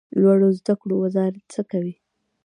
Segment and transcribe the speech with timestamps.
[0.21, 1.93] لوړو زده کړو وزارت څه کوي؟